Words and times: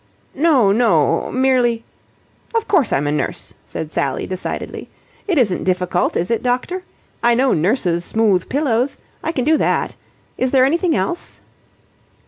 "No, 0.33 0.71
no, 0.71 1.29
merely..." 1.31 1.83
"Of 2.55 2.67
course 2.67 2.91
I'm 2.91 3.05
a 3.05 3.11
nurse," 3.11 3.53
said 3.67 3.91
Sally 3.91 4.25
decidedly. 4.25 4.89
"It 5.27 5.37
isn't 5.37 5.63
difficult, 5.63 6.17
is 6.17 6.31
it, 6.31 6.41
doctor? 6.41 6.81
I 7.21 7.35
know 7.35 7.53
nurses 7.53 8.03
smooth 8.03 8.49
pillows. 8.49 8.97
I 9.23 9.31
can 9.31 9.45
do 9.45 9.57
that. 9.57 9.95
Is 10.39 10.49
there 10.49 10.65
anything 10.65 10.95
else?" 10.95 11.39